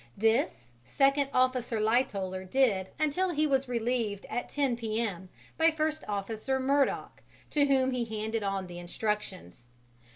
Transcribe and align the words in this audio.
This, 0.17 0.49
Second 0.83 1.29
Officer 1.31 1.79
Lightoller 1.79 2.43
did 2.49 2.87
until 2.99 3.29
he 3.29 3.45
was 3.45 3.67
relieved 3.67 4.25
at 4.31 4.49
10 4.49 4.75
P.M. 4.77 5.29
by 5.59 5.69
First 5.69 6.03
Officer 6.07 6.59
Murdock, 6.59 7.21
to 7.51 7.67
whom 7.67 7.91
he 7.91 8.05
handed 8.05 8.41
on 8.41 8.65
the 8.65 8.79
instructions. 8.79 9.67